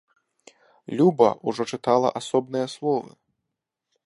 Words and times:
Люба 1.01 1.29
ўжо 1.49 1.63
чытала 1.75 2.09
асобныя 2.23 2.67
словы. 2.77 3.11